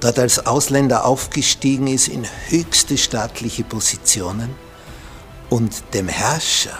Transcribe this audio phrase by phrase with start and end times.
[0.00, 4.54] dort als Ausländer aufgestiegen ist in höchste staatliche Positionen
[5.50, 6.78] und dem Herrscher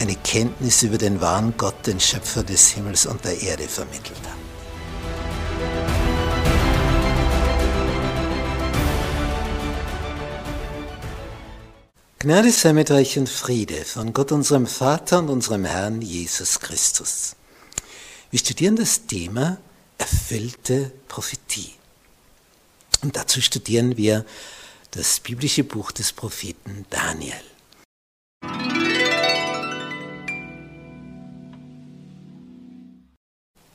[0.00, 4.42] eine Kenntnis über den wahren Gott, den Schöpfer des Himmels und der Erde vermittelt hat.
[12.18, 17.34] Gnade sei mit euch und Friede von Gott unserem Vater und unserem Herrn Jesus Christus.
[18.30, 19.58] Wir studieren das Thema
[19.98, 21.81] erfüllte Prophetie.
[23.02, 24.24] Und dazu studieren wir
[24.92, 27.34] das biblische Buch des Propheten Daniel.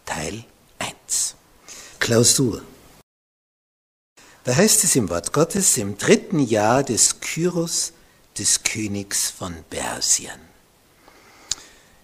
[0.06, 0.46] Teil
[0.80, 1.36] 1.
[2.00, 2.64] Klausur.
[4.46, 7.92] Da heißt es im Wort Gottes, im dritten Jahr des Kyros
[8.38, 10.40] des Königs von Persien.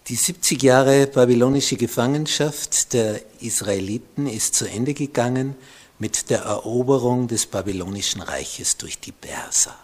[0.07, 5.55] Die 70 Jahre babylonische Gefangenschaft der Israeliten ist zu Ende gegangen
[5.99, 9.75] mit der Eroberung des babylonischen Reiches durch die Perser.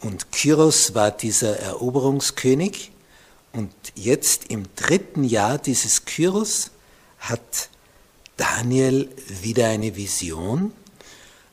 [0.00, 2.92] Und Kyros war dieser Eroberungskönig
[3.52, 6.70] und jetzt im dritten Jahr dieses Kyros
[7.20, 7.68] hat
[8.36, 9.08] Daniel
[9.42, 10.72] wieder eine Vision.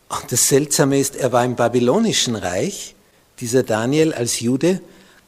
[0.09, 2.95] Und das Seltsame ist, er war im babylonischen Reich
[3.39, 4.81] dieser Daniel als Jude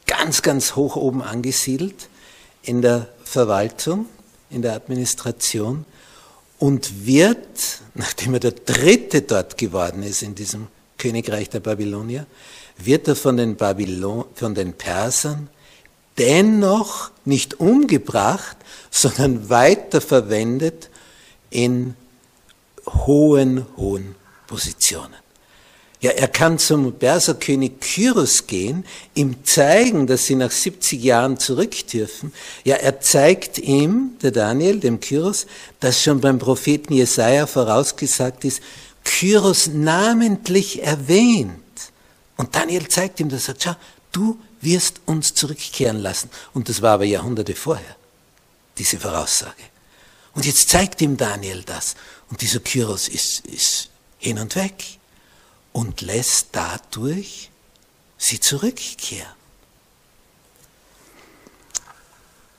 [0.06, 2.08] ganz, ganz hoch oben angesiedelt
[2.62, 4.06] in der Verwaltung,
[4.50, 5.86] in der Administration
[6.64, 12.24] und wird, nachdem er der Dritte dort geworden ist in diesem Königreich der Babylonier,
[12.78, 15.50] wird er von den, Babylon, von den Persern
[16.16, 18.56] dennoch nicht umgebracht,
[18.90, 20.88] sondern weiter verwendet
[21.50, 21.96] in
[22.86, 24.14] hohen, hohen
[24.46, 25.23] Positionen.
[26.04, 28.84] Ja, er kann zum Perserkönig Kyros gehen,
[29.14, 32.30] ihm zeigen, dass sie nach 70 Jahren zurück dürfen.
[32.62, 35.46] Ja, er zeigt ihm, der Daniel, dem Kyros,
[35.80, 38.62] dass schon beim Propheten Jesaja vorausgesagt ist,
[39.02, 41.54] Kyros namentlich erwähnt.
[42.36, 43.76] Und Daniel zeigt ihm das, sagt, schau,
[44.12, 46.28] du wirst uns zurückkehren lassen.
[46.52, 47.96] Und das war aber Jahrhunderte vorher,
[48.76, 49.62] diese Voraussage.
[50.34, 51.94] Und jetzt zeigt ihm Daniel das.
[52.28, 53.88] Und dieser Kyros ist, ist
[54.18, 54.98] hin und weg
[55.74, 57.50] und lässt dadurch
[58.16, 59.34] sie zurückkehren.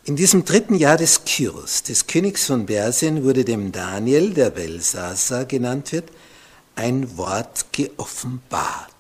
[0.04, 5.46] In diesem dritten Jahr des Kyros, des Königs von Persien, wurde dem Daniel, der Belsasa
[5.46, 6.12] genannt wird,
[6.76, 8.92] ein Wort geoffenbart.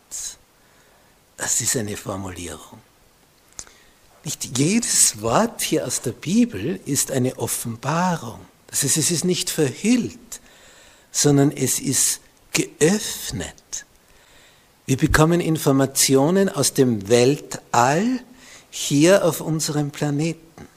[1.37, 2.79] Das ist eine Formulierung.
[4.23, 8.39] Nicht jedes Wort hier aus der Bibel ist eine Offenbarung.
[8.67, 10.39] Das heißt, es ist nicht verhüllt,
[11.11, 12.21] sondern es ist
[12.53, 13.53] geöffnet.
[14.85, 18.19] Wir bekommen Informationen aus dem Weltall
[18.69, 20.68] hier auf unserem Planeten.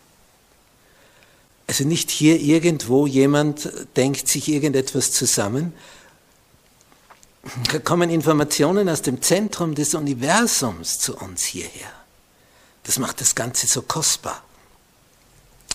[1.67, 5.75] Also nicht hier irgendwo jemand denkt sich irgendetwas zusammen.
[7.71, 11.93] Da kommen Informationen aus dem Zentrum des Universums zu uns hierher.
[12.85, 14.43] Das macht das Ganze so kostbar.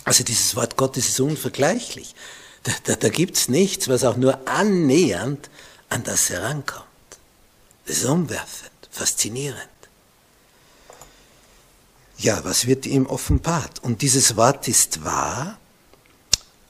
[0.04, 2.16] Also dieses Wort Gottes ist unvergleichlich.
[2.64, 5.48] Da, da, da gibt es nichts, was auch nur annähernd
[5.88, 6.83] an das herankommt.
[7.86, 9.68] Das ist umwerfend, faszinierend.
[12.18, 13.82] Ja, was wird ihm offenbart?
[13.82, 15.58] Und dieses Wort ist wahr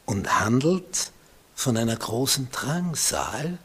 [0.06, 1.12] und handelt
[1.54, 3.58] von einer großen Drangsal.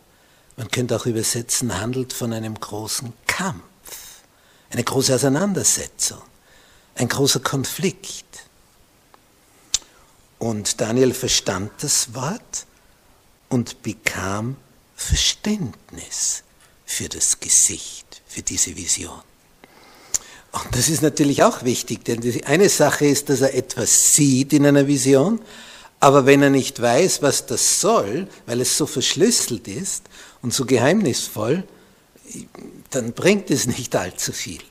[0.57, 3.63] Man könnte auch übersetzen, handelt von einem großen Kampf,
[4.69, 6.21] eine große Auseinandersetzung,
[6.95, 8.25] ein großer Konflikt.
[10.37, 12.65] Und Daniel verstand das Wort
[13.47, 14.57] und bekam
[14.95, 16.43] Verständnis
[16.89, 19.21] für das Gesicht, für diese Vision.
[20.51, 24.53] Und das ist natürlich auch wichtig, denn die eine Sache ist, dass er etwas sieht
[24.53, 25.39] in einer Vision,
[25.99, 30.05] aber wenn er nicht weiß, was das soll, weil es so verschlüsselt ist
[30.41, 31.63] und so geheimnisvoll,
[32.89, 34.63] dann bringt es nicht allzu viel.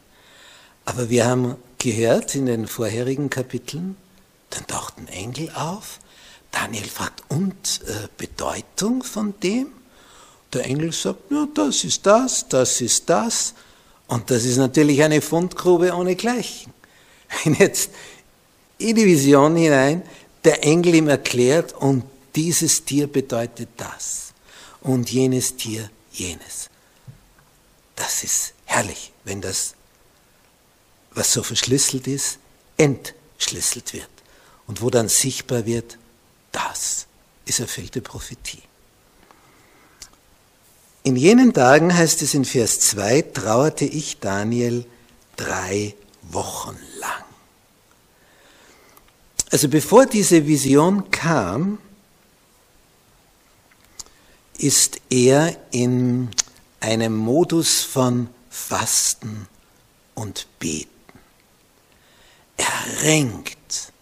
[0.87, 3.97] Aber wir haben gehört in den vorherigen Kapiteln,
[4.51, 6.01] dann taucht ein Engel auf,
[6.51, 9.78] Daniel fragt, und äh, Bedeutung von dem?
[10.53, 13.55] Der Engel sagt, ja, das ist das, das ist das.
[14.07, 16.73] Und das ist natürlich eine Fundgrube ohnegleichen.
[17.45, 17.91] Wenn jetzt
[18.79, 20.03] in die Vision hinein
[20.45, 22.05] der Engel ihm erklärt, und
[22.35, 24.33] dieses Tier bedeutet das
[24.81, 26.71] und jenes Tier jenes.
[27.97, 29.75] das ist herrlich, wenn das,
[31.11, 32.39] was so verschlüsselt ist,
[32.77, 34.09] entschlüsselt wird.
[34.67, 35.99] Und wo dann sichtbar wird,
[36.53, 37.07] das
[37.45, 38.63] ist erfüllte Prophetie.
[41.09, 44.85] In jenen Tagen heißt es in Vers 2, trauerte ich Daniel
[45.37, 47.25] drei Wochen lang.
[49.51, 51.79] Also bevor diese Vision kam,
[54.59, 56.29] ist er in
[56.79, 59.49] einem Modus von Fasten
[60.15, 60.91] und Beten.
[62.59, 63.95] Er ringt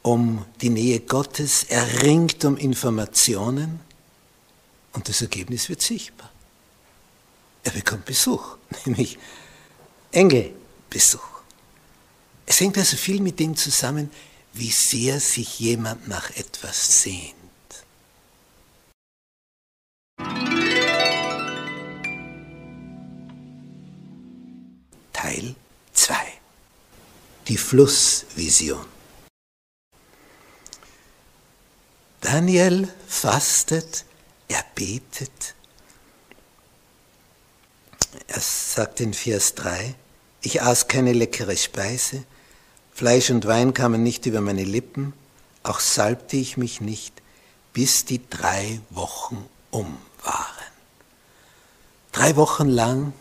[0.00, 3.80] um die Nähe Gottes, er ringt um Informationen
[4.98, 6.28] und das Ergebnis wird sichtbar.
[7.62, 9.16] Er bekommt Besuch, nämlich
[10.10, 11.42] Engelbesuch.
[12.46, 14.10] Es hängt also viel mit dem zusammen,
[14.54, 17.34] wie sehr sich jemand nach etwas sehnt.
[25.12, 25.54] Teil
[25.92, 26.16] 2.
[27.46, 28.84] Die Flussvision.
[32.20, 34.04] Daniel fastet,
[34.48, 35.54] er betet.
[38.26, 39.94] Er sagt in Vers 3,
[40.40, 42.24] ich aß keine leckere Speise,
[42.92, 45.12] Fleisch und Wein kamen nicht über meine Lippen,
[45.62, 47.22] auch salbte ich mich nicht,
[47.72, 50.44] bis die drei Wochen um waren.
[52.10, 53.12] Drei Wochen lang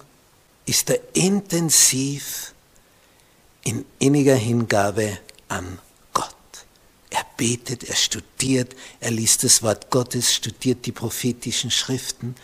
[0.65, 2.53] ist er intensiv
[3.63, 5.77] in inniger Hingabe an.
[7.17, 12.35] Er betet, er studiert, er liest das Wort Gottes, studiert die prophetischen Schriften,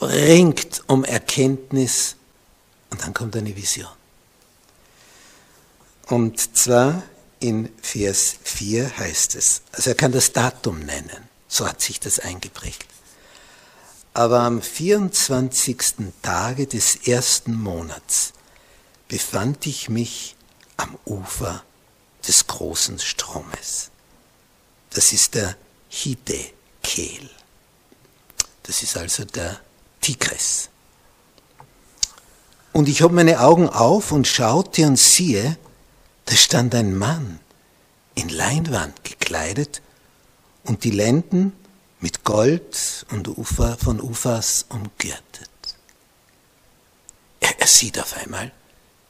[0.00, 2.14] ringt um Erkenntnis
[2.90, 3.90] und dann kommt eine Vision.
[6.06, 7.02] Und zwar
[7.40, 12.20] in Vers 4 heißt es, also er kann das Datum nennen, so hat sich das
[12.20, 12.86] eingeprägt.
[14.14, 16.12] Aber am 24.
[16.22, 18.32] Tage des ersten Monats
[19.08, 20.36] befand ich mich
[20.76, 21.64] am Ufer
[22.26, 23.90] des großen Stromes.
[24.90, 25.56] Das ist der
[25.88, 27.30] Hidekel.
[28.62, 29.60] Das ist also der
[30.00, 30.68] Tigris.
[32.72, 35.58] Und ich hob meine Augen auf und schaute und siehe,
[36.24, 37.40] da stand ein Mann
[38.14, 39.82] in Leinwand gekleidet
[40.64, 41.52] und die Lenden
[42.00, 45.50] mit Gold und Ufer von Ufas umgürtet.
[47.40, 48.52] Er, er sieht auf einmal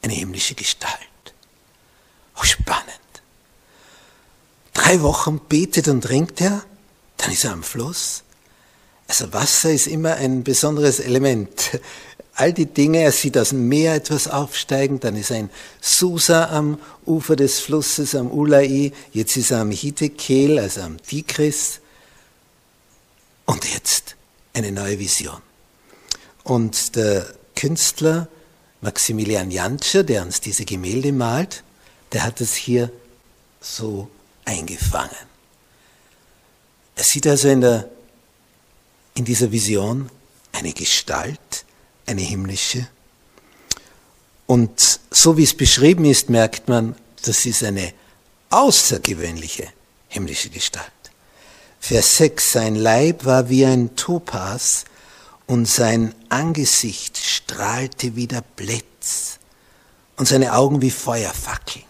[0.03, 0.93] eine himmlische Gestalt.
[2.37, 3.02] Oh, spannend.
[4.73, 6.63] Drei Wochen betet und ringt er,
[7.19, 8.23] dann ist er am Fluss.
[9.09, 11.81] Also Wasser ist immer ein besonderes Element
[12.35, 16.79] all die Dinge, er sieht aus dem Meer etwas aufsteigen, dann ist ein Susa am
[17.07, 21.81] Ufer des Flusses, am Ulai, jetzt ist er am Hitekel, also am Tigris.
[23.45, 24.17] Und jetzt
[24.55, 25.41] eine neue Vision.
[26.45, 28.29] Und der Künstler
[28.81, 31.63] Maximilian Jantscher, der uns diese Gemälde malt,
[32.13, 32.91] der hat es hier
[33.61, 34.09] so
[34.45, 35.17] eingefangen.
[36.95, 37.89] Er sieht also in, der,
[39.15, 40.11] in dieser Vision
[40.53, 41.65] eine Gestalt,
[42.07, 42.87] eine himmlische.
[44.47, 46.95] Und so wie es beschrieben ist, merkt man,
[47.25, 47.93] das ist eine
[48.51, 49.69] außergewöhnliche
[50.09, 50.93] himmlische Gestalt.
[51.81, 54.85] Vers 6, sein Leib war wie ein Topas
[55.47, 59.39] und sein Angesicht strahlte wie der Blitz
[60.17, 61.85] und seine Augen wie Feuerfackeln.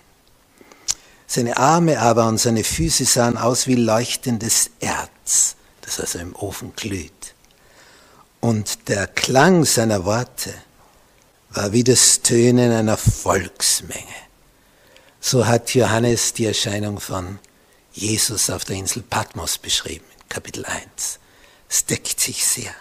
[1.35, 6.75] Seine Arme aber und seine Füße sahen aus wie leuchtendes Erz, das also im Ofen
[6.77, 7.33] glüht.
[8.41, 10.53] Und der Klang seiner Worte
[11.49, 14.05] war wie das Tönen einer Volksmenge.
[15.23, 17.39] So hat Johannes die Erscheinung von
[17.95, 21.19] Jesus auf der Insel Patmos beschrieben, Kapitel 1.
[21.67, 22.75] Es deckt sich sehr.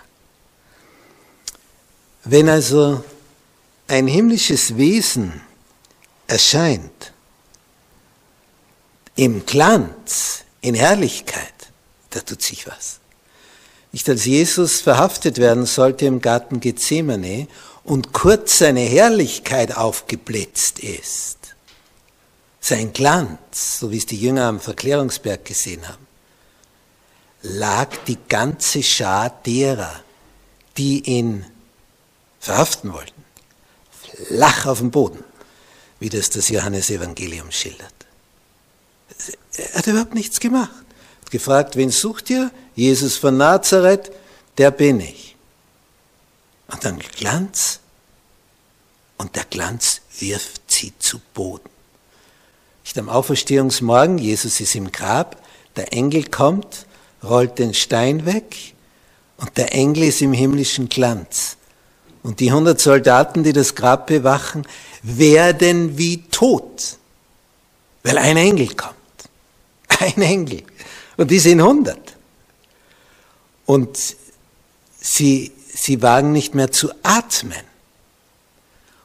[2.26, 3.02] Wenn also
[3.88, 5.40] ein himmlisches Wesen
[6.28, 7.11] erscheint,
[9.16, 11.54] im Glanz, in Herrlichkeit,
[12.12, 13.00] da tut sich was.
[13.92, 17.48] Nicht als Jesus verhaftet werden sollte im Garten Gethsemane
[17.84, 21.56] und kurz seine Herrlichkeit aufgeblitzt ist,
[22.60, 26.08] sein Glanz, so wie es die Jünger am Verklärungsberg gesehen haben,
[27.42, 30.02] lag die ganze Schar derer,
[30.78, 31.46] die ihn
[32.40, 33.26] verhaften wollten,
[34.28, 35.24] flach auf dem Boden,
[36.00, 37.94] wie das das Johannesevangelium schildert.
[39.58, 40.82] Er hat überhaupt nichts gemacht
[41.32, 42.52] gefragt, wen sucht ihr?
[42.76, 44.12] Jesus von Nazareth,
[44.60, 45.36] der bin ich.
[46.72, 47.80] Und dann Glanz
[49.18, 51.70] und der Glanz wirft sie zu Boden.
[52.84, 55.42] Nicht am Auferstehungsmorgen, Jesus ist im Grab,
[55.76, 56.86] der Engel kommt,
[57.24, 58.74] rollt den Stein weg
[59.38, 61.58] und der Engel ist im himmlischen Glanz
[62.24, 64.68] und die hundert Soldaten, die das Grab bewachen,
[65.04, 66.98] werden wie tot,
[68.04, 69.01] weil ein Engel kommt.
[70.02, 70.64] Ein Engel.
[71.18, 72.16] Und die sind hundert.
[73.68, 74.16] Und
[75.00, 77.64] sie, sie wagen nicht mehr zu atmen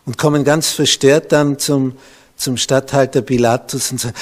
[0.07, 1.99] und kommen ganz verstört dann zum,
[2.37, 4.17] zum Statthalter Pilatus und sagen,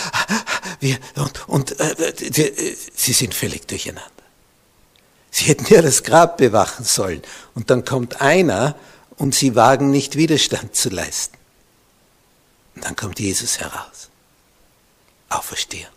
[0.80, 4.10] wir, und, und äh, sie sind völlig durcheinander.
[5.30, 7.22] Sie hätten ja das Grab bewachen sollen.
[7.54, 8.76] Und dann kommt einer
[9.16, 11.36] und sie wagen nicht Widerstand zu leisten.
[12.74, 14.10] Und dann kommt Jesus heraus.
[15.28, 15.93] Auferstehen.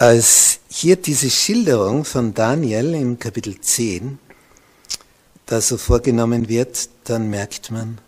[0.00, 4.18] Als hier diese Schilderung von Daniel im Kapitel 10
[5.44, 8.00] da so vorgenommen wird, dann merkt man,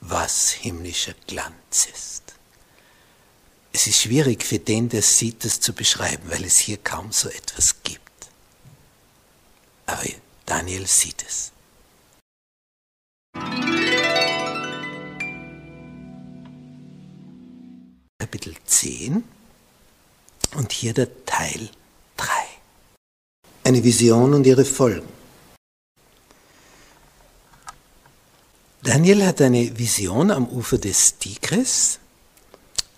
[0.00, 2.22] was himmlischer Glanz ist.
[3.74, 7.28] Es ist schwierig für den, der sieht, das zu beschreiben, weil es hier kaum so
[7.28, 8.30] etwas gibt.
[9.84, 10.06] Aber
[10.46, 11.52] Daniel sieht es.
[18.18, 19.24] Kapitel 10
[20.54, 21.68] und hier der Teil
[22.16, 22.26] 3.
[23.64, 25.08] Eine Vision und ihre Folgen.
[28.82, 32.00] Daniel hat eine Vision am Ufer des Tigris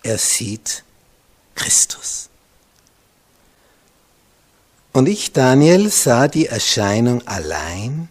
[0.05, 0.83] er sieht
[1.55, 2.29] Christus.
[4.93, 8.07] Und ich, Daniel, sah die Erscheinung allein,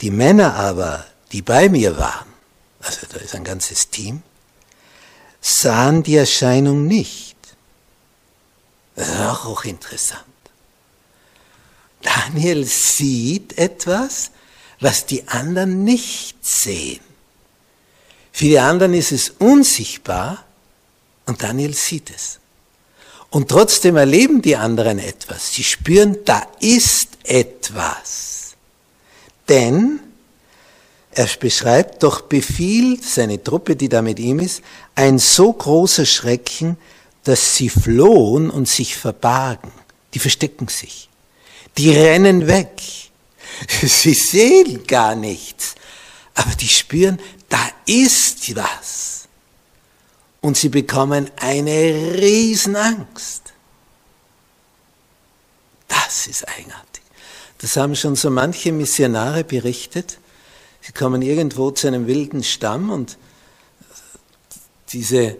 [0.00, 2.26] die Männer aber, die bei mir waren,
[2.80, 4.22] also da ist ein ganzes Team,
[5.40, 7.36] sahen die Erscheinung nicht.
[9.00, 10.20] Das ist auch hochinteressant.
[12.02, 14.30] Daniel sieht etwas,
[14.78, 17.00] was die anderen nicht sehen.
[18.30, 20.44] Für die anderen ist es unsichtbar,
[21.24, 22.40] und Daniel sieht es.
[23.30, 25.54] Und trotzdem erleben die anderen etwas.
[25.54, 28.54] Sie spüren, da ist etwas.
[29.48, 30.00] Denn
[31.12, 34.60] er beschreibt, doch befiel seine Truppe, die da mit ihm ist,
[34.94, 36.76] ein so großer Schrecken,
[37.24, 39.72] dass sie flohen und sich verbargen.
[40.14, 41.08] Die verstecken sich.
[41.76, 42.82] Die rennen weg.
[43.82, 45.74] Sie sehen gar nichts.
[46.34, 49.28] Aber die spüren, da ist was
[50.40, 53.52] und sie bekommen eine Riesenangst.
[55.88, 57.02] Das ist eigenartig.
[57.58, 60.18] Das haben schon so manche Missionare berichtet.
[60.80, 63.18] Sie kommen irgendwo zu einem wilden Stamm und
[64.92, 65.36] diese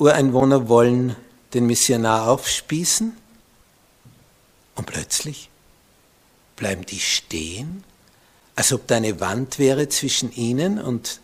[0.00, 1.14] Ureinwohner wollen
[1.52, 3.14] den Missionar aufspießen
[4.74, 5.50] und plötzlich
[6.56, 7.84] bleiben die stehen,
[8.56, 11.20] als ob da eine Wand wäre zwischen ihnen und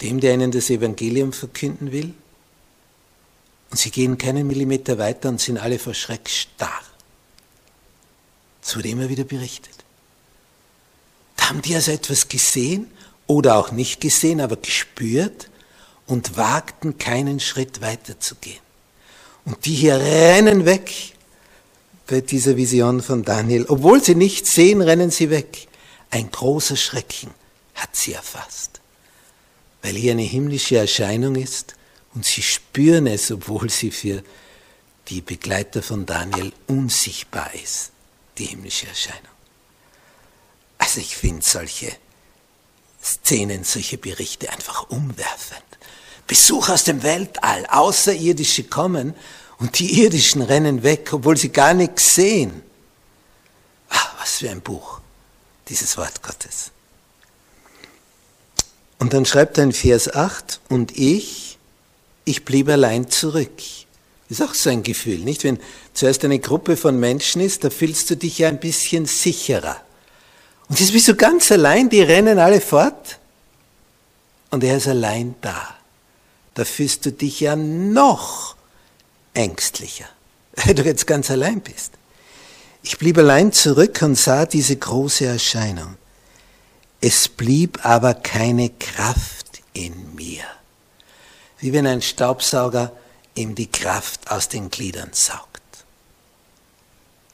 [0.00, 2.14] dem, der ihnen das Evangelium verkünden will.
[3.70, 6.82] Und sie gehen keinen Millimeter weiter und sind alle vor Schreck starr.
[8.60, 9.84] Das wurde immer wieder berichtet.
[11.36, 12.90] Da haben die also etwas gesehen
[13.26, 15.49] oder auch nicht gesehen, aber gespürt
[16.10, 18.60] und wagten keinen Schritt weiter zu gehen.
[19.44, 21.14] Und die hier rennen weg
[22.06, 23.64] bei dieser Vision von Daniel.
[23.68, 25.68] Obwohl sie nichts sehen, rennen sie weg.
[26.10, 27.30] Ein großer Schrecken
[27.74, 28.80] hat sie erfasst,
[29.82, 31.76] weil hier eine himmlische Erscheinung ist
[32.14, 34.24] und sie spüren es, obwohl sie für
[35.08, 37.92] die Begleiter von Daniel unsichtbar ist,
[38.36, 39.22] die himmlische Erscheinung.
[40.78, 41.92] Also ich finde solche
[43.02, 45.69] Szenen, solche Berichte einfach umwerfend.
[46.30, 49.14] Besuch aus dem Weltall, Außerirdische kommen
[49.58, 52.62] und die Irdischen rennen weg, obwohl sie gar nichts sehen.
[53.88, 55.00] Ah, was für ein Buch,
[55.68, 56.70] dieses Wort Gottes.
[59.00, 61.58] Und dann schreibt er in Vers 8, und ich,
[62.24, 63.60] ich blieb allein zurück.
[64.28, 65.42] Ist auch so ein Gefühl, nicht?
[65.42, 65.58] Wenn
[65.94, 69.80] zuerst eine Gruppe von Menschen ist, da fühlst du dich ja ein bisschen sicherer.
[70.68, 73.18] Und jetzt bist du ganz allein, die rennen alle fort
[74.50, 75.79] und er ist allein da.
[76.54, 78.56] Da fühlst du dich ja noch
[79.34, 80.08] ängstlicher,
[80.56, 81.92] weil du jetzt ganz allein bist.
[82.82, 85.96] Ich blieb allein zurück und sah diese große Erscheinung.
[87.00, 90.44] Es blieb aber keine Kraft in mir
[91.60, 92.92] wie wenn ein Staubsauger
[93.34, 95.60] ihm die Kraft aus den Gliedern saugt.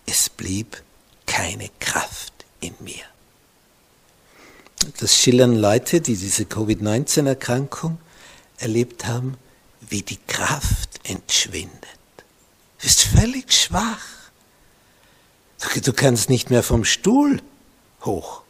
[0.04, 0.82] Es blieb
[1.26, 3.04] keine Kraft in mir.
[5.00, 7.98] Das schildern Leute, die diese Covid-19-Erkrankung
[8.58, 9.36] erlebt haben,
[9.80, 11.72] wie die Kraft entschwindet.
[12.78, 14.04] Du bist völlig schwach.
[15.82, 17.42] Du kannst nicht mehr vom Stuhl
[18.04, 18.42] hoch.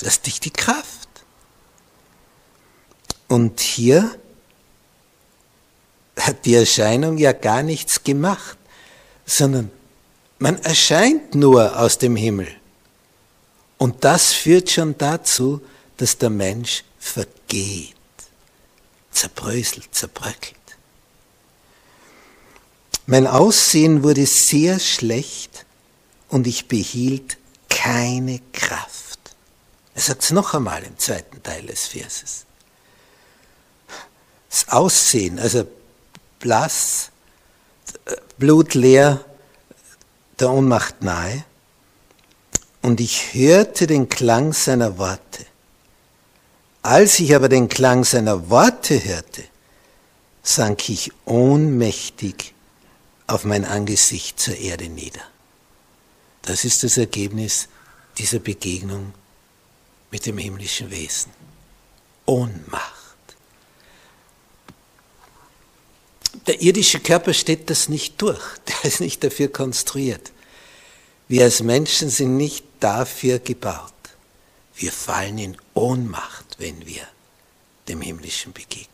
[0.00, 1.08] Das dich die Kraft.
[3.28, 4.18] Und hier
[6.18, 8.58] hat die Erscheinung ja gar nichts gemacht,
[9.26, 9.70] sondern
[10.38, 12.48] man erscheint nur aus dem Himmel.
[13.76, 15.60] Und das führt schon dazu,
[15.96, 17.94] dass der Mensch vergeht,
[19.10, 20.56] zerbröselt, zerbröckelt.
[23.06, 25.64] Mein Aussehen wurde sehr schlecht
[26.28, 27.38] und ich behielt
[27.70, 29.18] keine Kraft.
[29.94, 32.44] Er sagt es noch einmal im zweiten Teil des Verses.
[34.50, 35.66] Das Aussehen, also
[36.38, 37.10] blass,
[38.38, 39.24] blutleer,
[40.38, 41.44] der Ohnmacht nahe,
[42.82, 45.44] und ich hörte den Klang seiner Worte.
[46.88, 49.44] Als ich aber den Klang seiner Worte hörte,
[50.42, 52.54] sank ich ohnmächtig
[53.26, 55.20] auf mein Angesicht zur Erde nieder.
[56.40, 57.68] Das ist das Ergebnis
[58.16, 59.12] dieser Begegnung
[60.10, 61.30] mit dem himmlischen Wesen.
[62.24, 62.94] Ohnmacht.
[66.46, 70.32] Der irdische Körper steht das nicht durch, der ist nicht dafür konstruiert.
[71.28, 73.92] Wir als Menschen sind nicht dafür gebaut.
[74.74, 77.06] Wir fallen in Ohnmacht, wenn wir
[77.86, 78.88] dem Himmlischen begegnen.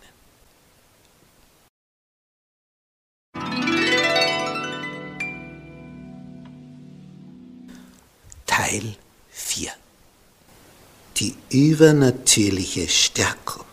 [8.44, 8.96] Teil
[9.30, 9.72] 4.
[11.16, 13.64] Die übernatürliche Stärkung.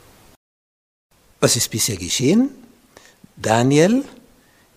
[1.42, 2.50] Was ist bisher geschehen?
[3.36, 4.06] Daniel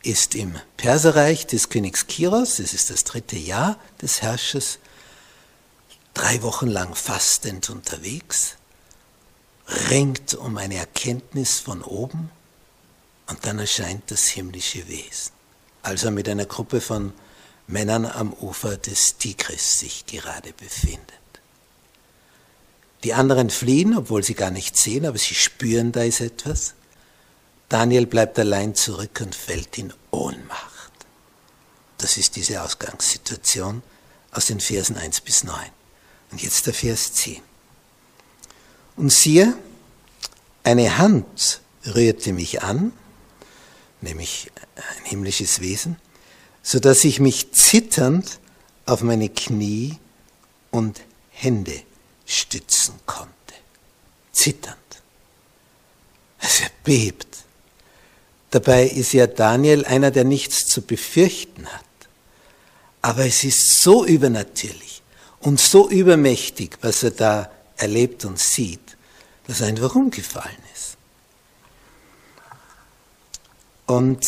[0.03, 4.81] ist im Perserreich des Königs Kiros, das ist das dritte Jahr des Herrschers,
[6.15, 8.57] drei Wochen lang fastend unterwegs,
[9.91, 12.31] ringt um eine Erkenntnis von oben
[13.27, 15.33] und dann erscheint das himmlische Wesen,
[15.83, 17.13] als er mit einer Gruppe von
[17.67, 21.01] Männern am Ufer des Tigris sich gerade befindet.
[23.03, 26.75] Die anderen fliehen, obwohl sie gar nichts sehen, aber sie spüren, da ist etwas.
[27.69, 30.93] Daniel bleibt allein zurück und fällt in Ohnmacht.
[31.99, 33.83] Das ist diese Ausgangssituation
[34.31, 35.55] aus den Versen 1 bis 9.
[36.35, 37.41] Und jetzt der Vers 10.
[38.97, 39.57] Und siehe,
[40.65, 42.93] eine Hand rührte mich an,
[44.01, 45.95] nämlich ein himmlisches Wesen,
[46.61, 48.41] so dass ich mich zitternd
[48.85, 49.97] auf meine Knie
[50.73, 51.81] und Hände
[52.27, 53.31] stützen konnte.
[54.33, 54.77] Zitternd.
[56.41, 57.45] Also er bebt.
[58.51, 61.85] Dabei ist ja Daniel einer, der nichts zu befürchten hat.
[63.03, 64.94] Aber es ist so übernatürlich
[65.45, 68.97] und so übermächtig, was er da erlebt und sieht,
[69.47, 70.97] dass er einfach umgefallen ist.
[73.85, 74.27] Und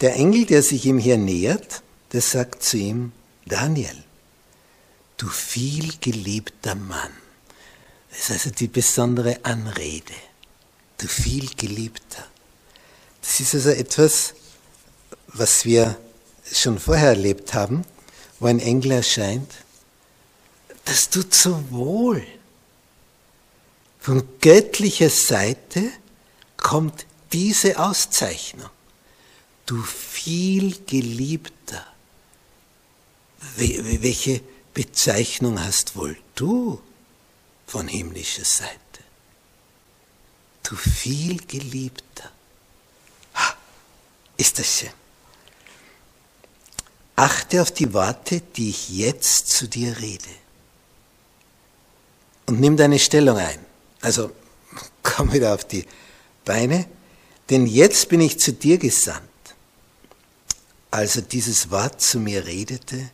[0.00, 3.12] der Engel, der sich ihm hier nähert, der sagt zu ihm,
[3.46, 4.02] Daniel,
[5.18, 7.12] du vielgeliebter Mann.
[8.10, 10.14] Das ist also die besondere Anrede.
[10.98, 12.26] Du vielgeliebter.
[13.22, 14.34] Das ist also etwas,
[15.28, 15.96] was wir
[16.52, 17.84] schon vorher erlebt haben,
[18.40, 19.63] wo ein Engel erscheint.
[20.84, 22.26] Das tut so wohl.
[24.00, 25.90] Von göttlicher Seite
[26.56, 28.68] kommt diese Auszeichnung
[29.66, 31.86] du viel geliebter.
[33.56, 34.40] Welche
[34.72, 36.80] Bezeichnung hast wohl du
[37.66, 38.78] von himmlischer Seite?
[40.62, 42.30] Du viel geliebter.
[44.36, 44.90] Ist das schön.
[47.16, 50.24] Achte auf die Worte, die ich jetzt zu dir rede.
[52.46, 53.58] Und nimm deine Stellung ein.
[54.00, 54.30] Also
[55.02, 55.86] komm wieder auf die
[56.44, 56.86] Beine,
[57.50, 59.28] denn jetzt bin ich zu dir gesandt
[60.94, 63.10] als er dieses Wort zu mir redete,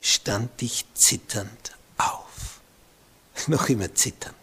[0.00, 2.60] stand ich zitternd auf.
[3.48, 4.36] Noch immer zitternd.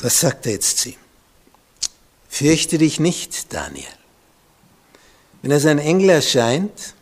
[0.00, 0.96] Was sagt er jetzt zu ihm?
[2.28, 3.86] Fürchte dich nicht, Daniel.
[5.42, 6.94] Wenn also ein Engel erscheint,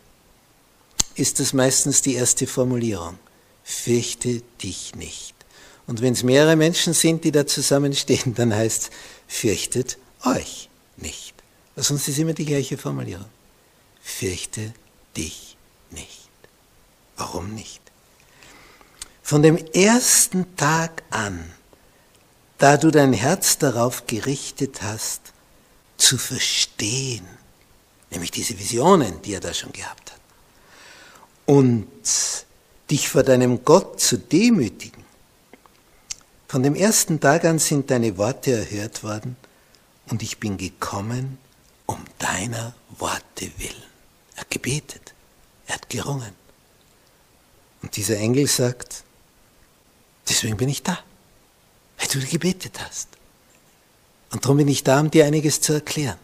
[1.15, 3.17] ist das meistens die erste Formulierung.
[3.63, 5.33] Fürchte dich nicht.
[5.87, 8.89] Und wenn es mehrere Menschen sind, die da zusammenstehen, dann heißt es,
[9.27, 11.33] fürchtet euch nicht.
[11.75, 13.25] Sonst ist immer die gleiche Formulierung.
[14.01, 14.73] Fürchte
[15.17, 15.57] dich
[15.91, 16.29] nicht.
[17.17, 17.81] Warum nicht?
[19.21, 21.51] Von dem ersten Tag an,
[22.57, 25.33] da du dein Herz darauf gerichtet hast,
[25.97, 27.25] zu verstehen,
[28.11, 30.19] nämlich diese Visionen, die er da schon gehabt hat,
[31.45, 31.87] und
[32.89, 35.03] dich vor deinem Gott zu demütigen,
[36.53, 39.37] von dem ersten Tag an sind deine Worte erhört worden
[40.11, 41.39] und ich bin gekommen,
[41.87, 43.83] um deiner Worte willen.
[44.35, 45.15] Er hat gebetet,
[45.65, 46.31] er hat gerungen.
[47.81, 49.03] Und dieser Engel sagt,
[50.29, 50.99] deswegen bin ich da,
[51.97, 53.07] weil du gebetet hast.
[54.31, 56.19] Und darum bin ich da, um dir einiges zu erklären.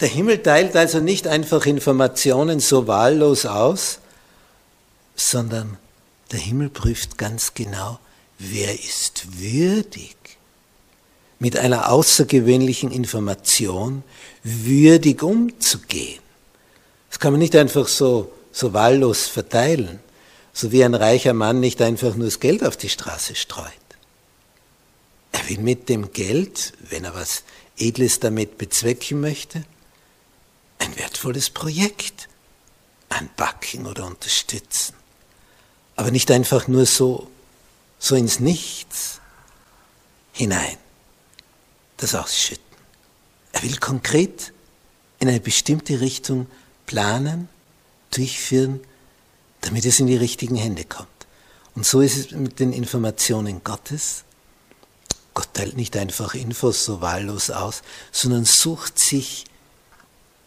[0.00, 4.00] Der Himmel teilt also nicht einfach Informationen so wahllos aus,
[5.14, 5.78] sondern
[6.32, 7.98] der Himmel prüft ganz genau,
[8.38, 10.16] wer ist würdig,
[11.38, 14.02] mit einer außergewöhnlichen Information
[14.42, 16.22] würdig umzugehen.
[17.10, 20.00] Das kann man nicht einfach so, so wahllos verteilen,
[20.52, 23.72] so wie ein reicher Mann nicht einfach nur das Geld auf die Straße streut.
[25.32, 27.42] Er will mit dem Geld, wenn er was
[27.76, 29.64] Edles damit bezwecken möchte,
[30.78, 32.28] ein wertvolles Projekt
[33.08, 34.94] anpacken oder unterstützen.
[35.96, 37.28] Aber nicht einfach nur so,
[37.98, 39.20] so ins Nichts
[40.32, 40.76] hinein
[41.96, 42.64] das ausschütten.
[43.52, 44.52] Er will konkret
[45.18, 46.46] in eine bestimmte Richtung
[46.86, 47.48] planen,
[48.10, 48.80] durchführen,
[49.60, 51.08] damit es in die richtigen Hände kommt.
[51.74, 54.24] Und so ist es mit den Informationen Gottes.
[55.32, 59.44] Gott teilt nicht einfach Infos so wahllos aus, sondern sucht sich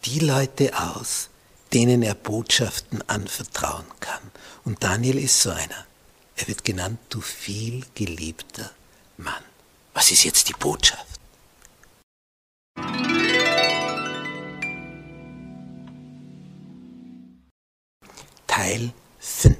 [0.04, 1.28] die Leute aus,
[1.72, 4.20] denen er Botschaften anvertrauen kann.
[4.64, 5.86] Und Daniel ist so einer.
[6.36, 8.70] Er wird genannt, du viel geliebter
[9.16, 9.42] Mann.
[9.94, 11.18] Was ist jetzt die Botschaft?
[18.46, 19.56] Teil 5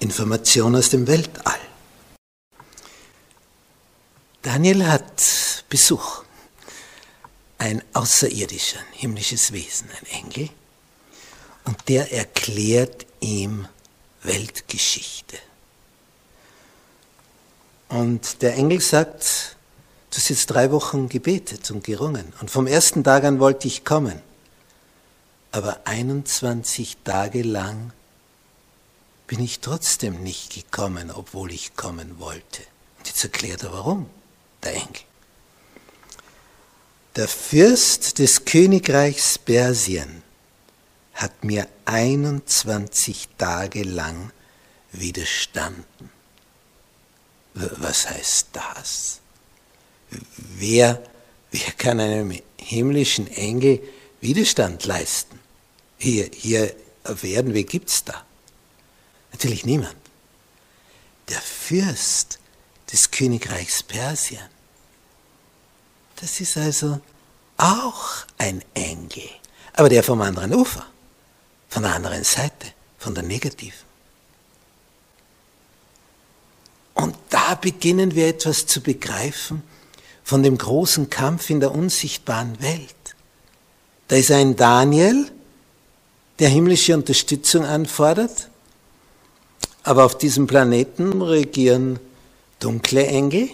[0.00, 1.60] Information aus dem Weltall.
[4.42, 6.21] Daniel hat Besuch.
[7.62, 10.48] Ein außerirdischer, himmlisches Wesen, ein Engel.
[11.64, 13.68] Und der erklärt ihm
[14.22, 15.38] Weltgeschichte.
[17.88, 19.56] Und der Engel sagt,
[20.10, 22.32] du hast jetzt drei Wochen gebetet und gerungen.
[22.40, 24.20] Und vom ersten Tag an wollte ich kommen
[25.52, 27.92] aber 21 Tage lang
[29.26, 32.62] bin ich trotzdem nicht gekommen, obwohl ich kommen wollte.
[32.98, 34.08] Und jetzt erklärt er warum,
[34.62, 35.02] der Engel.
[37.16, 40.22] Der Fürst des Königreichs Persien
[41.14, 44.32] hat mir 21 Tage lang
[44.92, 46.10] widerstanden.
[47.54, 49.20] Was heißt das?
[50.36, 51.02] Wer,
[51.50, 53.82] wer kann einem himmlischen Engel
[54.20, 55.42] Widerstand leisten?
[56.02, 58.24] hier, hier auf Erden, wen gibt es da?
[59.30, 59.96] Natürlich niemand.
[61.28, 62.38] Der Fürst
[62.92, 64.44] des Königreichs Persien.
[66.22, 67.00] Das ist also
[67.56, 68.04] auch
[68.38, 69.28] ein Engel,
[69.72, 70.86] aber der vom anderen Ufer,
[71.68, 73.80] von der anderen Seite, von der negativen.
[76.94, 79.64] Und da beginnen wir etwas zu begreifen
[80.22, 83.16] von dem großen Kampf in der unsichtbaren Welt.
[84.06, 85.28] Da ist ein Daniel,
[86.38, 88.48] der himmlische Unterstützung anfordert.
[89.82, 91.98] Aber auf diesem Planeten regieren
[92.60, 93.50] dunkle Engel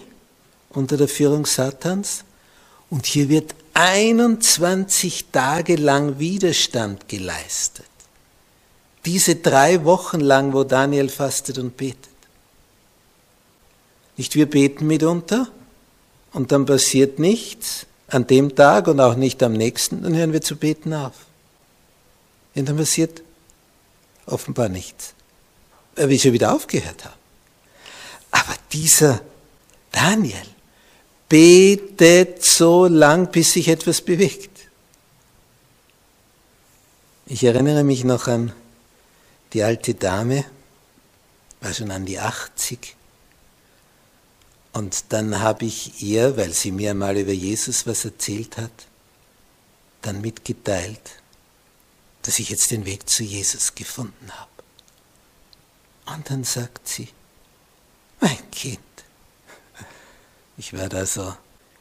[0.68, 2.24] unter der Führung Satans.
[2.90, 7.86] Und hier wird 21 Tage lang Widerstand geleistet.
[9.04, 12.08] Diese drei Wochen lang, wo Daniel fastet und betet.
[14.16, 15.48] Nicht wir beten mitunter
[16.32, 20.42] und dann passiert nichts an dem Tag und auch nicht am nächsten, dann hören wir
[20.42, 21.14] zu beten auf.
[22.54, 23.22] Und dann passiert
[24.26, 25.14] offenbar nichts,
[25.94, 27.14] weil wir schon wieder aufgehört haben.
[28.32, 29.20] Aber dieser
[29.92, 30.46] Daniel
[31.28, 34.50] betet so lang, bis sich etwas bewegt.
[37.26, 38.52] Ich erinnere mich noch an
[39.52, 40.44] die alte Dame,
[41.60, 42.96] war schon an die 80.
[44.72, 48.86] Und dann habe ich ihr, weil sie mir mal über Jesus was erzählt hat,
[50.02, 51.20] dann mitgeteilt,
[52.22, 54.50] dass ich jetzt den Weg zu Jesus gefunden habe.
[56.14, 57.08] Und dann sagt sie,
[58.20, 58.80] mein Kind,
[60.58, 61.34] ich war da so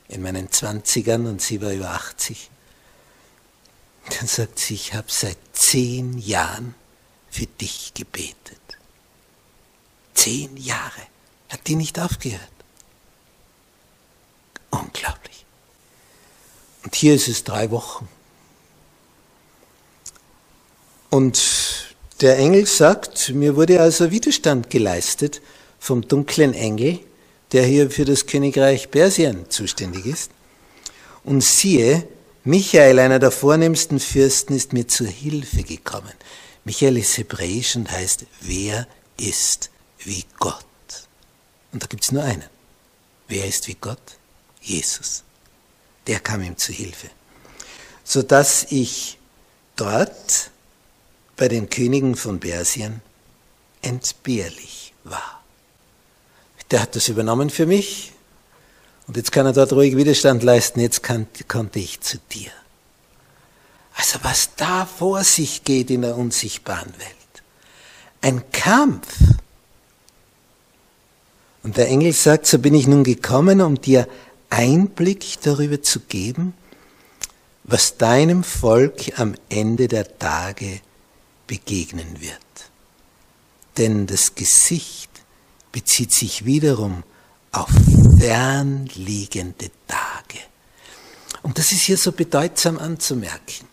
[0.07, 2.49] in meinen Zwanzigern und sie war über 80.
[4.17, 6.75] Dann sagt sie, ich habe seit zehn Jahren
[7.29, 8.61] für dich gebetet.
[10.13, 11.01] Zehn Jahre.
[11.49, 12.41] Hat die nicht aufgehört.
[14.69, 15.45] Unglaublich.
[16.83, 18.07] Und hier ist es drei Wochen.
[21.09, 25.41] Und der Engel sagt, mir wurde also Widerstand geleistet
[25.79, 26.99] vom dunklen Engel,
[27.51, 30.31] der hier für das Königreich Persien zuständig ist.
[31.23, 32.07] Und siehe,
[32.43, 36.13] Michael, einer der vornehmsten Fürsten, ist mir zur Hilfe gekommen.
[36.63, 40.65] Michael ist hebräisch und heißt, wer ist wie Gott?
[41.71, 42.43] Und da gibt es nur einen.
[43.27, 44.01] Wer ist wie Gott?
[44.61, 45.23] Jesus.
[46.07, 47.09] Der kam ihm zu Hilfe.
[48.03, 49.17] Sodass ich
[49.75, 50.51] dort
[51.35, 53.01] bei den Königen von Persien
[53.81, 55.36] entbehrlich war.
[56.71, 58.13] Der hat das übernommen für mich
[59.07, 62.51] und jetzt kann er dort ruhig Widerstand leisten, jetzt kann, konnte ich zu dir.
[63.95, 67.17] Also was da vor sich geht in der unsichtbaren Welt.
[68.21, 69.07] ein Kampf.
[71.63, 74.07] Und der Engel sagt, so bin ich nun gekommen, um dir
[74.49, 76.53] Einblick darüber zu geben,
[77.63, 80.81] was deinem Volk am Ende der Tage
[81.45, 82.39] begegnen wird.
[83.77, 85.09] Denn das Gesicht
[85.71, 87.03] bezieht sich wiederum
[87.51, 87.69] auf
[88.19, 90.39] fernliegende Tage.
[91.43, 93.67] Und das ist hier so bedeutsam anzumerken.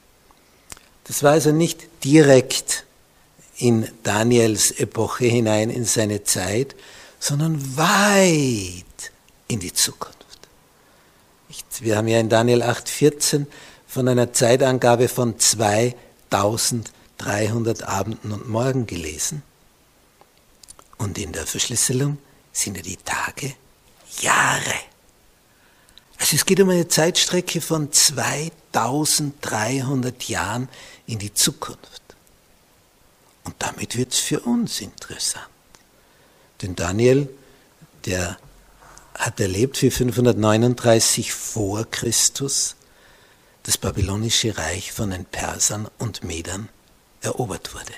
[1.05, 2.85] Das war also nicht direkt
[3.59, 6.75] in Daniels Epoche hinein in seine Zeit,
[7.21, 9.13] sondern weit
[9.49, 10.15] in die Zukunft.
[11.81, 13.47] Wir haben ja in Daniel 8,14
[13.87, 19.43] von einer Zeitangabe von 2300 Abenden und Morgen gelesen.
[21.05, 22.19] Und in der Verschlüsselung
[22.51, 23.55] sind ja die Tage
[24.23, 24.75] Jahre.
[26.19, 30.71] Also es geht um eine Zeitstrecke von 2300 Jahren
[31.07, 32.01] in die Zukunft.
[33.45, 35.45] Und damit wird es für uns interessant.
[36.63, 37.29] Denn Daniel,
[38.07, 38.39] der
[39.15, 42.77] hat erlebt, wie 539 vor Christus
[43.65, 46.71] das babylonische Reich von den Persern und Medern
[47.21, 47.93] erobert wurde.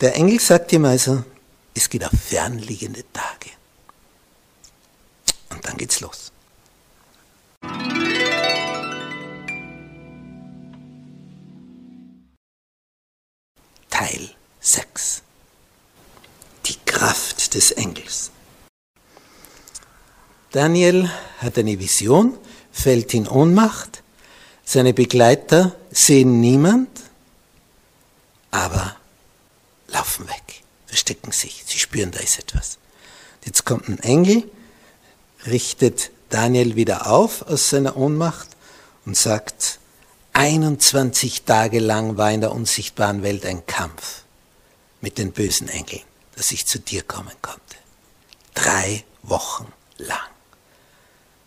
[0.00, 1.24] Der Engel sagt ihm also,
[1.74, 3.50] es geht auf fernliegende Tage.
[5.50, 6.30] Und dann geht's los.
[13.90, 14.30] Teil
[14.60, 15.22] 6.
[16.66, 18.30] Die Kraft des Engels.
[20.52, 22.38] Daniel hat eine Vision,
[22.70, 24.04] fällt in Ohnmacht,
[24.64, 26.88] seine Begleiter sehen niemand,
[28.50, 28.97] aber
[31.08, 32.76] verstecken sich, sie spüren, da ist etwas.
[33.46, 34.44] Jetzt kommt ein Engel,
[35.46, 38.48] richtet Daniel wieder auf aus seiner Ohnmacht
[39.06, 39.78] und sagt,
[40.34, 44.24] 21 Tage lang war in der unsichtbaren Welt ein Kampf
[45.00, 46.02] mit den bösen Engeln,
[46.36, 47.62] dass ich zu dir kommen konnte.
[48.52, 50.18] Drei Wochen lang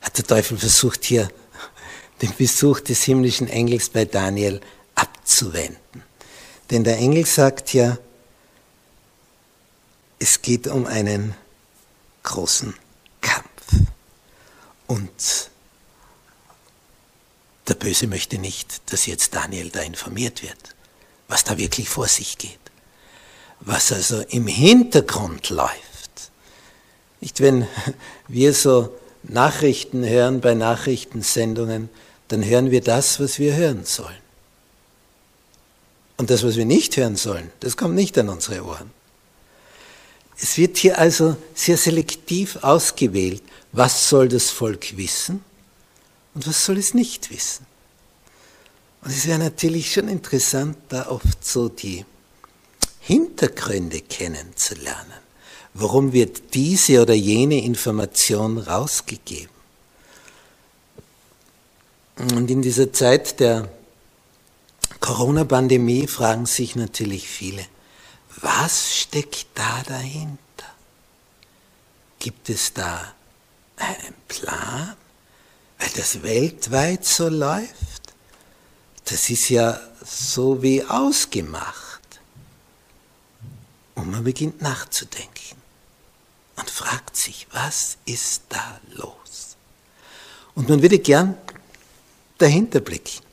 [0.02, 1.30] hat der Teufel versucht, hier
[2.24, 4.60] den Besuch des himmlischen Engels bei Daniel
[4.96, 6.02] abzuwenden.
[6.72, 8.00] Denn der Engel sagt ja,
[10.22, 11.34] es geht um einen
[12.22, 12.76] großen
[13.22, 13.90] Kampf.
[14.86, 15.50] Und
[17.68, 20.76] der Böse möchte nicht, dass jetzt Daniel da informiert wird,
[21.28, 22.60] was da wirklich vor sich geht.
[23.62, 26.32] Was also im Hintergrund läuft.
[27.20, 27.68] Nicht, wenn
[28.28, 31.90] wir so Nachrichten hören bei Nachrichtensendungen,
[32.28, 34.22] dann hören wir das, was wir hören sollen.
[36.18, 39.01] Und das, was wir nicht hören sollen, das kommt nicht an unsere Ohren.
[40.42, 45.44] Es wird hier also sehr selektiv ausgewählt, was soll das Volk wissen
[46.34, 47.66] und was soll es nicht wissen.
[49.04, 52.06] Und es wäre natürlich schon interessant, da oft so die
[53.02, 55.22] Hintergründe kennenzulernen.
[55.76, 59.50] Warum wird diese oder jene Information rausgegeben?
[62.18, 63.70] Und in dieser Zeit der
[65.00, 67.66] Corona-Pandemie fragen sich natürlich viele,
[68.42, 70.40] was steckt da dahinter?
[72.20, 73.14] Gibt es da
[73.78, 74.96] einen Plan?
[75.78, 78.14] Weil das weltweit so läuft?
[79.06, 82.02] Das ist ja so wie ausgemacht.
[83.96, 85.58] Und man beginnt nachzudenken
[86.56, 89.58] und fragt sich, was ist da los?
[90.56, 91.38] Und man würde gern
[92.38, 93.24] dahinter blicken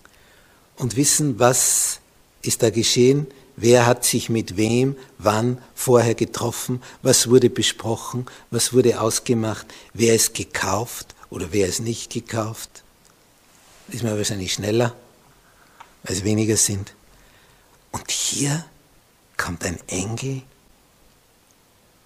[0.77, 2.01] und wissen, was
[2.43, 3.27] ist da geschehen,
[3.61, 6.81] Wer hat sich mit wem, wann vorher getroffen?
[7.03, 8.27] Was wurde besprochen?
[8.53, 9.67] Was wurde ausgemacht?
[9.93, 12.85] Wer ist gekauft oder wer ist nicht gekauft?
[13.89, 14.95] Ist man wahrscheinlich schneller,
[16.05, 16.95] weil es weniger sind.
[17.91, 18.65] Und hier
[19.37, 20.43] kommt ein Engel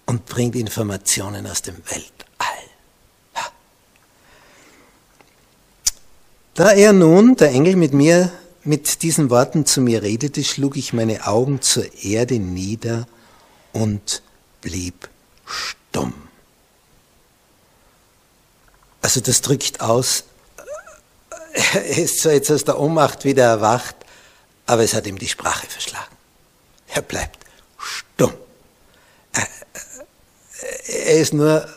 [0.07, 2.09] und bringt Informationen aus dem Weltall.
[6.55, 8.31] Da er nun, der Engel, mit mir
[8.63, 13.07] mit diesen Worten zu mir redete, schlug ich meine Augen zur Erde nieder
[13.73, 14.21] und
[14.61, 15.09] blieb
[15.45, 16.13] stumm.
[19.01, 20.23] Also das drückt aus,
[21.73, 23.95] er ist zwar jetzt aus der Ohnmacht wieder erwacht,
[24.65, 26.15] aber es hat ihm die Sprache verschlagen.
[26.87, 27.39] Er bleibt
[27.77, 28.33] stumm.
[30.87, 31.67] Er ist nur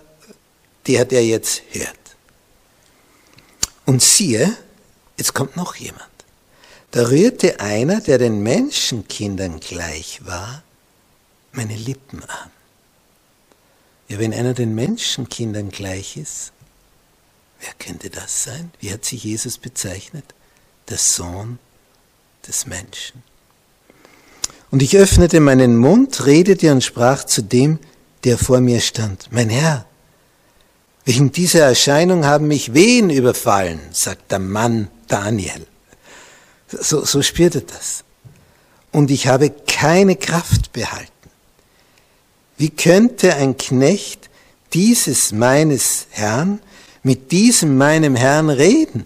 [0.86, 1.98] der, der jetzt hört.
[3.86, 4.56] Und siehe,
[5.16, 6.15] jetzt kommt noch jemand.
[6.96, 10.62] Da rührte einer, der den Menschenkindern gleich war,
[11.52, 12.50] meine Lippen an.
[14.08, 16.52] Ja, wenn einer den Menschenkindern gleich ist,
[17.60, 18.70] wer könnte das sein?
[18.80, 20.24] Wie hat sich Jesus bezeichnet?
[20.88, 21.58] Der Sohn
[22.48, 23.22] des Menschen.
[24.70, 27.78] Und ich öffnete meinen Mund, redete und sprach zu dem,
[28.24, 29.28] der vor mir stand.
[29.30, 29.84] Mein Herr,
[31.04, 35.66] wegen dieser Erscheinung haben mich Wehen überfallen, sagt der Mann Daniel.
[36.68, 38.04] So, so spürte das.
[38.92, 41.12] Und ich habe keine Kraft behalten.
[42.56, 44.30] Wie könnte ein Knecht
[44.72, 46.60] dieses meines Herrn
[47.02, 49.04] mit diesem meinem Herrn reden?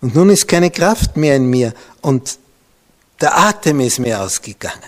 [0.00, 2.38] Und nun ist keine Kraft mehr in mir und
[3.20, 4.82] der Atem ist mir ausgegangen.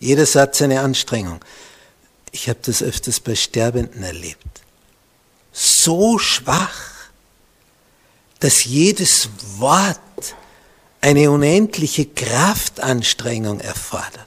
[0.00, 1.40] Jeder Satz eine Anstrengung.
[2.32, 4.62] Ich habe das öfters bei Sterbenden erlebt.
[5.52, 6.92] So schwach,
[8.40, 10.00] dass jedes Wort
[11.00, 14.26] eine unendliche Kraftanstrengung erfordert.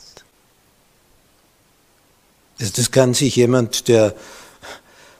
[2.57, 4.15] Das kann sich jemand, der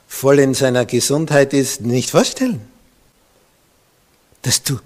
[0.06, 2.68] voll in seiner Gesundheit ist, nicht vorstellen.
[4.42, 4.78] Dass du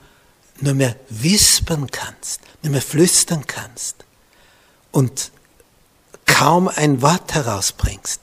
[0.61, 3.96] nur mehr wispern kannst, nur mehr flüstern kannst
[4.90, 5.31] und
[6.24, 8.20] kaum ein Wort herausbringst,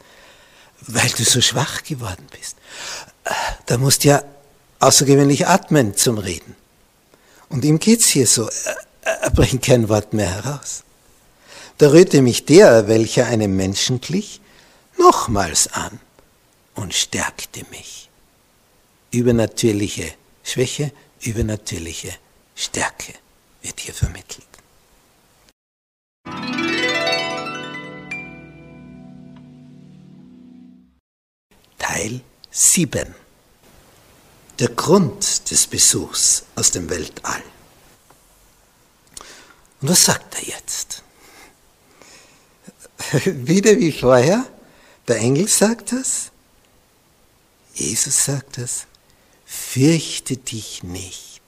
[0.81, 2.57] weil du so schwach geworden bist.
[3.67, 4.23] Da musst du ja
[4.79, 6.55] außergewöhnlich atmen zum Reden.
[7.53, 8.49] Und ihm geht's hier so,
[9.03, 10.83] er bringt kein Wort mehr heraus.
[11.77, 14.41] Da rührte mich der, welcher einem Menschen glich,
[14.97, 15.99] nochmals an
[16.73, 18.09] und stärkte mich.
[19.11, 22.11] Übernatürliche Schwäche, übernatürliche
[22.55, 23.13] Stärke
[23.61, 24.47] wird hier vermittelt.
[31.77, 33.22] Teil 7
[34.59, 37.41] Der Grund des Besuchs aus dem Weltall.
[39.81, 41.03] Und was sagt er jetzt?
[43.25, 44.45] Wieder wie vorher,
[45.07, 46.31] der Engel sagt das,
[47.73, 48.85] Jesus sagt das,
[49.45, 51.41] fürchte dich nicht,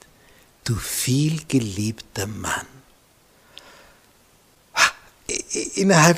[0.64, 2.68] du vielgeliebter Mann.
[5.76, 6.18] Innerhalb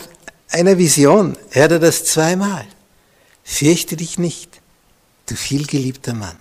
[0.50, 2.66] einer Vision hört er das zweimal.
[3.44, 4.62] Fürchte dich nicht,
[5.28, 6.38] du vielgeliebter Mann.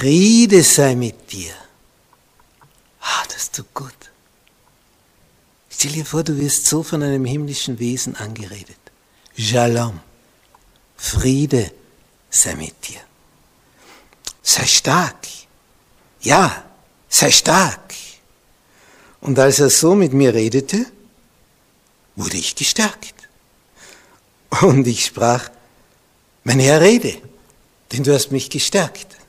[0.00, 1.52] Friede sei mit dir.
[3.02, 4.00] Ah, das tut gut.
[5.68, 8.80] Stell dir vor, du wirst so von einem himmlischen Wesen angeredet.
[9.36, 10.00] Shalom.
[10.96, 11.70] Friede
[12.30, 13.00] sei mit dir.
[14.42, 15.28] Sei stark.
[16.22, 16.64] Ja,
[17.10, 17.92] sei stark.
[19.20, 20.86] Und als er so mit mir redete,
[22.16, 23.16] wurde ich gestärkt.
[24.62, 25.50] Und ich sprach,
[26.44, 27.20] mein Herr, rede,
[27.92, 29.19] denn du hast mich gestärkt.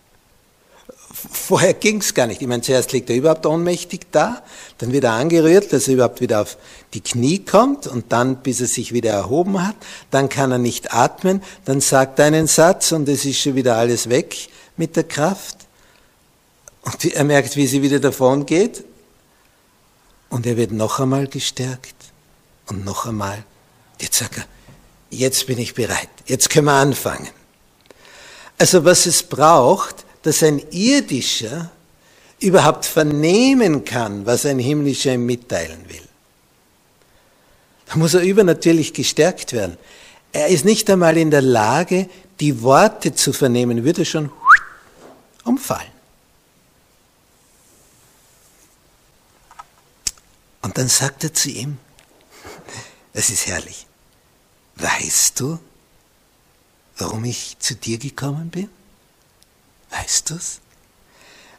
[1.29, 2.41] Vorher ging's gar nicht.
[2.41, 4.41] Ich meine, zuerst liegt er überhaupt ohnmächtig da,
[4.79, 6.57] dann wird er angerührt, dass er überhaupt wieder auf
[6.93, 9.75] die Knie kommt und dann, bis er sich wieder erhoben hat,
[10.09, 13.77] dann kann er nicht atmen, dann sagt er einen Satz und es ist schon wieder
[13.77, 14.35] alles weg
[14.77, 15.57] mit der Kraft.
[16.83, 18.83] Und er merkt, wie sie wieder davon geht
[20.29, 21.95] und er wird noch einmal gestärkt
[22.67, 23.43] und noch einmal.
[23.99, 24.45] Jetzt sagt er,
[25.11, 27.29] jetzt bin ich bereit, jetzt können wir anfangen.
[28.57, 31.71] Also was es braucht, dass ein irdischer
[32.39, 36.07] überhaupt vernehmen kann, was ein himmlischer ihm mitteilen will.
[37.87, 39.77] Da muss er übernatürlich gestärkt werden.
[40.31, 44.31] Er ist nicht einmal in der Lage, die Worte zu vernehmen, würde schon
[45.43, 45.91] umfallen.
[50.61, 51.77] Und dann sagt er zu ihm,
[53.13, 53.85] es ist herrlich,
[54.77, 55.59] weißt du,
[56.97, 58.69] warum ich zu dir gekommen bin?
[59.91, 60.59] Weißt du's?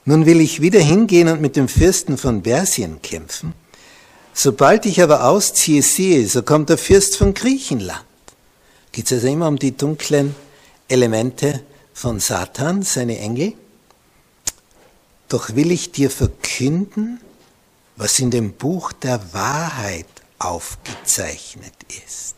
[0.05, 3.55] Nun will ich wieder hingehen und mit dem Fürsten von Persien kämpfen.
[4.35, 8.05] Sobald ich aber ausziehe, sehe, so kommt der Fürst von Griechenland.
[8.91, 10.35] Geht es also immer um die dunklen
[10.89, 11.63] Elemente
[11.95, 13.53] von Satan, seine Engel?
[15.29, 17.21] Doch will ich dir verkünden,
[17.97, 20.07] was in dem Buch der Wahrheit
[20.39, 21.75] aufgezeichnet
[22.05, 22.37] ist.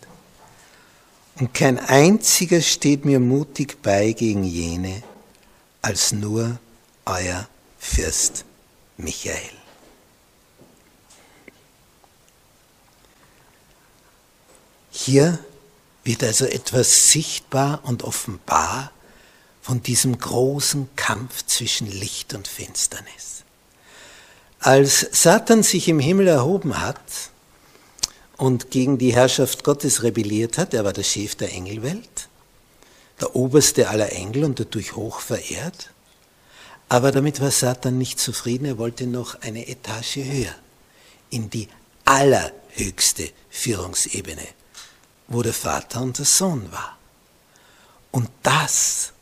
[1.40, 5.02] Und kein einziger steht mir mutig bei gegen jene,
[5.84, 6.58] als nur
[7.04, 7.46] euer
[7.78, 8.46] Fürst
[8.96, 9.52] Michael.
[14.90, 15.38] Hier
[16.02, 18.92] wird also etwas sichtbar und offenbar
[19.60, 23.44] von diesem großen Kampf zwischen Licht und Finsternis.
[24.60, 26.98] Als Satan sich im Himmel erhoben hat
[28.38, 32.30] und gegen die Herrschaft Gottes rebelliert hat, er war der Chef der Engelwelt,
[33.20, 35.90] der oberste aller Engel und dadurch hoch verehrt.
[36.88, 40.54] Aber damit war Satan nicht zufrieden, er wollte noch eine Etage höher,
[41.30, 41.68] in die
[42.04, 44.46] allerhöchste Führungsebene,
[45.28, 46.98] wo der Vater und der Sohn war.
[48.10, 49.12] Und das,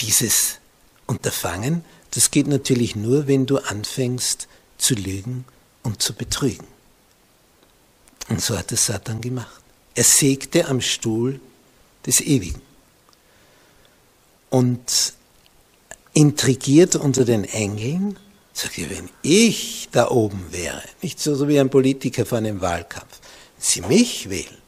[0.00, 0.58] dieses
[1.06, 4.48] Unterfangen, das geht natürlich nur, wenn du anfängst,
[4.78, 5.44] zu lügen
[5.82, 6.66] und zu betrügen.
[8.28, 9.62] Und so hat es Satan gemacht.
[9.98, 11.40] Er sägte am Stuhl
[12.06, 12.62] des Ewigen
[14.48, 15.12] und
[16.12, 18.16] intrigiert unter den Engeln,
[18.52, 23.18] sagt er, wenn ich da oben wäre, nicht so, wie ein Politiker vor einem Wahlkampf,
[23.56, 24.58] wenn sie mich wählen,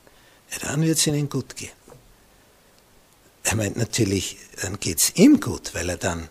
[0.51, 1.78] ja, dann wird es ihnen gut gehen.
[3.45, 6.28] Er meint natürlich, dann geht es ihm gut, weil er dann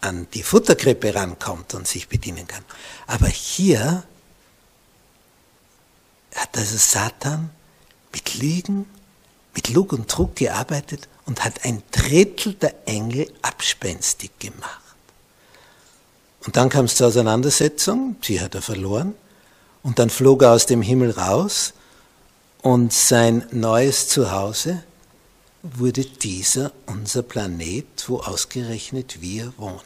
[0.00, 2.64] an die Futterkrippe rankommt und sich bedienen kann.
[3.06, 4.02] Aber hier
[6.34, 7.50] hat also Satan
[8.12, 8.86] mit Lügen,
[9.54, 14.80] mit Lug und Trug gearbeitet und hat ein Drittel der Engel abspenstig gemacht.
[16.44, 19.14] Und dann kam es zur Auseinandersetzung, sie hat er verloren,
[19.82, 21.72] und dann flog er aus dem Himmel raus
[22.62, 24.82] und sein neues Zuhause
[25.62, 29.80] wurde dieser unser Planet, wo ausgerechnet wir wohnen.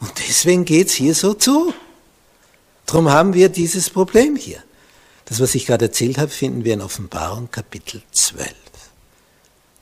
[0.00, 1.72] Und deswegen geht es hier so zu.
[2.86, 4.62] Darum haben wir dieses Problem hier.
[5.26, 8.54] Das, was ich gerade erzählt habe, finden wir in Offenbarung Kapitel 12.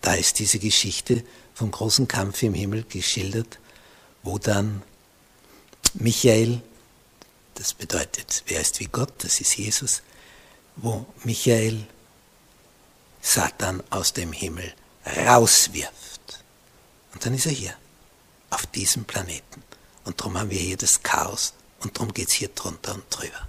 [0.01, 1.23] Da ist diese Geschichte
[1.55, 3.59] vom großen Kampf im Himmel geschildert,
[4.23, 4.83] wo dann
[5.93, 6.63] Michael,
[7.57, 10.03] das bedeutet, wer ist wie Gott, das ist Jesus,
[10.77, 11.87] wo Michael
[13.21, 14.73] Satan aus dem Himmel
[15.27, 16.43] rauswirft.
[17.13, 17.75] Und dann ist er hier,
[18.49, 19.63] auf diesem Planeten.
[20.05, 23.49] Und darum haben wir hier das Chaos und darum geht es hier drunter und drüber.